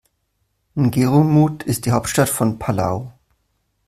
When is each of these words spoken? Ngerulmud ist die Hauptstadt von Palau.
Ngerulmud 0.73 1.61
ist 1.61 1.85
die 1.85 1.91
Hauptstadt 1.91 2.27
von 2.29 2.57
Palau. 2.57 3.13